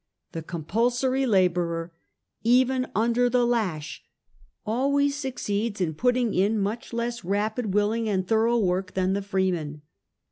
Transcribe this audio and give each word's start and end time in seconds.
The 0.31 0.41
compulsory 0.41 1.27
labourer, 1.27 1.93
even 2.41 2.87
under 2.95 3.29
the 3.29 3.45
lash, 3.45 4.01
always 4.65 5.15
suc 5.15 5.35
ceeds 5.35 5.79
in 5.79 5.93
putting 5.93 6.33
in 6.33 6.57
mitcli 6.57 6.93
less 6.93 7.23
rapid, 7.23 7.75
willing, 7.75 8.09
and 8.09 8.27
thorough 8.27 8.57
work 8.57 8.95
than 8.95 9.13
the 9.13 9.21
freeman. 9.21 9.83